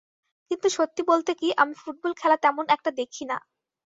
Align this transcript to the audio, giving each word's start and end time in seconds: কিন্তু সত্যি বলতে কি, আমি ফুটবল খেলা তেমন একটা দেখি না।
কিন্তু 0.51 0.67
সত্যি 0.69 1.01
বলতে 1.07 1.31
কি, 1.33 1.47
আমি 1.57 1.73
ফুটবল 1.81 2.11
খেলা 2.13 2.37
তেমন 2.37 2.65
একটা 2.69 2.89
দেখি 2.91 3.23
না। 3.25 3.37